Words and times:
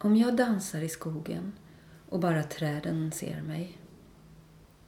Om 0.00 0.16
jag 0.16 0.36
dansar 0.36 0.80
i 0.80 0.88
skogen 0.88 1.52
och 2.08 2.20
bara 2.20 2.42
träden 2.42 3.12
ser 3.12 3.42
mig, 3.42 3.78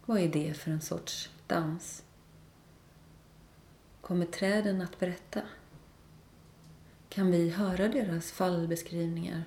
vad 0.06 0.20
är 0.20 0.28
det 0.28 0.54
för 0.54 0.70
en 0.70 0.80
sorts 0.80 1.30
dans? 1.46 2.02
Kommer 4.00 4.26
träden 4.26 4.80
att 4.80 4.98
berätta? 4.98 5.42
Kan 7.08 7.30
vi 7.30 7.50
höra 7.50 7.88
deras 7.88 8.32
fallbeskrivningar? 8.32 9.44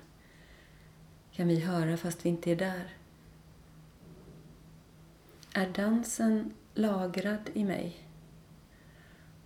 Kan 1.32 1.48
vi 1.48 1.60
höra 1.60 1.96
fast 1.96 2.24
vi 2.24 2.28
inte 2.28 2.50
är 2.50 2.56
där? 2.56 2.96
Är 5.52 5.70
dansen 5.70 6.54
lagrad 6.74 7.50
i 7.54 7.64
mig? 7.64 8.08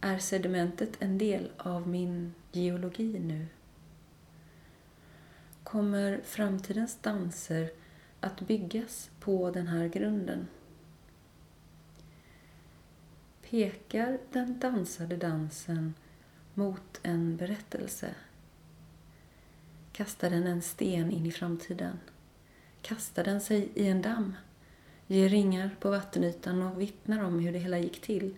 Är 0.00 0.18
sedimentet 0.18 0.96
en 0.98 1.18
del 1.18 1.50
av 1.56 1.88
min 1.88 2.34
geologi 2.52 3.18
nu? 3.18 3.46
Kommer 5.70 6.20
framtidens 6.24 6.98
danser 7.02 7.70
att 8.20 8.40
byggas 8.40 9.10
på 9.20 9.50
den 9.50 9.66
här 9.66 9.88
grunden? 9.88 10.48
Pekar 13.42 14.18
den 14.32 14.58
dansade 14.58 15.16
dansen 15.16 15.94
mot 16.54 17.00
en 17.02 17.36
berättelse? 17.36 18.14
Kastar 19.92 20.30
den 20.30 20.46
en 20.46 20.62
sten 20.62 21.10
in 21.10 21.26
i 21.26 21.30
framtiden? 21.30 21.98
Kastar 22.82 23.24
den 23.24 23.40
sig 23.40 23.68
i 23.74 23.88
en 23.88 24.02
damm? 24.02 24.34
Ger 25.06 25.28
ringar 25.28 25.76
på 25.80 25.90
vattenytan 25.90 26.62
och 26.62 26.80
vittnar 26.80 27.24
om 27.24 27.38
hur 27.38 27.52
det 27.52 27.58
hela 27.58 27.78
gick 27.78 28.00
till? 28.00 28.36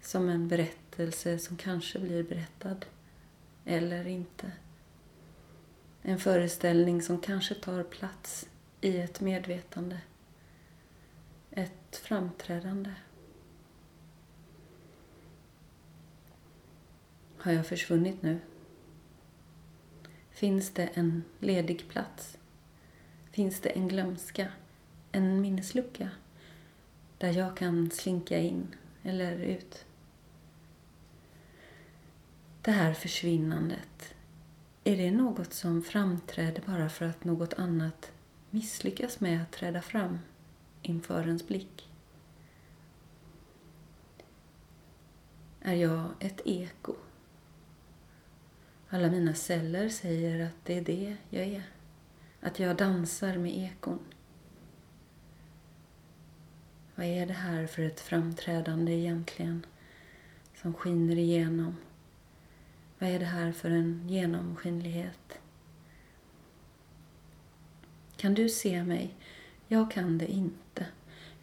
Som 0.00 0.28
en 0.28 0.48
berättelse 0.48 1.38
som 1.38 1.56
kanske 1.56 1.98
blir 1.98 2.22
berättad. 2.22 2.84
Eller 3.64 4.06
inte. 4.06 4.52
En 6.02 6.18
föreställning 6.18 7.02
som 7.02 7.20
kanske 7.20 7.54
tar 7.54 7.82
plats 7.82 8.48
i 8.80 8.98
ett 8.98 9.20
medvetande. 9.20 10.00
Ett 11.50 11.96
framträdande. 11.96 12.90
Har 17.38 17.52
jag 17.52 17.66
försvunnit 17.66 18.22
nu? 18.22 18.38
Finns 20.30 20.70
det 20.70 20.86
en 20.86 21.24
ledig 21.38 21.88
plats? 21.88 22.38
Finns 23.30 23.60
det 23.60 23.68
en 23.68 23.88
glömska? 23.88 24.48
En 25.12 25.40
minneslucka? 25.40 26.10
Där 27.18 27.32
jag 27.32 27.56
kan 27.56 27.90
slinka 27.90 28.38
in 28.38 28.74
eller 29.02 29.36
ut? 29.36 29.84
Det 32.62 32.70
här 32.70 32.94
försvinnandet, 32.94 34.14
är 34.90 34.96
det 34.96 35.10
något 35.10 35.52
som 35.52 35.82
framträder 35.82 36.62
bara 36.66 36.88
för 36.88 37.06
att 37.06 37.24
något 37.24 37.54
annat 37.54 38.12
misslyckas 38.50 39.20
med 39.20 39.42
att 39.42 39.52
träda 39.52 39.82
fram 39.82 40.18
inför 40.82 41.26
ens 41.26 41.48
blick? 41.48 41.90
Är 45.60 45.74
jag 45.74 46.10
ett 46.20 46.40
eko? 46.44 46.94
Alla 48.88 49.10
mina 49.10 49.34
celler 49.34 49.88
säger 49.88 50.46
att 50.46 50.64
det 50.64 50.78
är 50.78 50.82
det 50.82 51.16
jag 51.30 51.46
är. 51.46 51.62
Att 52.40 52.58
jag 52.58 52.76
dansar 52.76 53.36
med 53.36 53.58
ekon. 53.58 53.98
Vad 56.94 57.06
är 57.06 57.26
det 57.26 57.32
här 57.32 57.66
för 57.66 57.82
ett 57.82 58.00
framträdande 58.00 58.92
egentligen 58.92 59.66
som 60.54 60.74
skiner 60.74 61.16
igenom? 61.16 61.76
Vad 63.00 63.10
är 63.10 63.18
det 63.18 63.24
här 63.24 63.52
för 63.52 63.70
en 63.70 64.08
genomskinlighet? 64.08 65.38
Kan 68.16 68.34
du 68.34 68.48
se 68.48 68.84
mig? 68.84 69.14
Jag 69.68 69.90
kan 69.90 70.18
det 70.18 70.26
inte. 70.26 70.86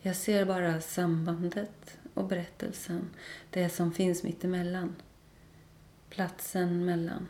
Jag 0.01 0.15
ser 0.15 0.45
bara 0.45 0.81
sambandet 0.81 1.97
och 2.13 2.27
berättelsen, 2.27 3.09
det 3.49 3.69
som 3.69 3.91
finns 3.91 4.23
mitt 4.23 4.43
emellan. 4.43 4.95
Platsen 6.09 6.85
mellan. 6.85 7.27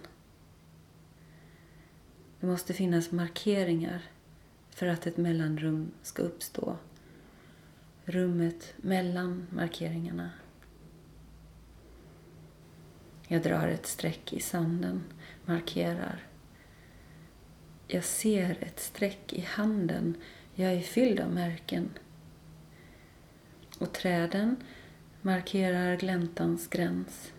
Det 2.40 2.48
måste 2.48 2.74
finnas 2.74 3.12
markeringar 3.12 4.02
för 4.70 4.88
att 4.88 5.08
ett 5.08 5.18
mellanrum 5.18 5.92
ska 6.02 6.22
uppstå. 6.22 6.78
Rummet 8.06 8.74
mellan 8.78 9.48
markeringarna. 9.50 10.30
Jag 13.28 13.42
drar 13.42 13.68
ett 13.68 13.86
streck 13.86 14.34
i 14.34 14.40
sanden, 14.40 15.04
markerar. 15.46 16.24
Jag 17.88 18.04
ser 18.04 18.58
ett 18.62 18.80
streck 18.80 19.34
i 19.34 19.42
handen. 19.42 20.16
Jag 20.56 20.74
är 20.74 20.82
fylld 20.82 21.20
av 21.20 21.32
märken. 21.32 21.90
Och 23.80 23.94
träden 23.94 24.56
markerar 25.22 25.96
gläntans 25.96 26.68
gräns. 26.68 27.34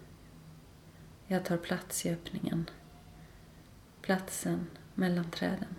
Jag 1.27 1.45
tar 1.45 1.57
plats 1.57 2.07
i 2.07 2.11
öppningen. 2.11 2.71
Platsen 4.03 4.67
mellan 4.95 5.31
träden. 5.31 5.78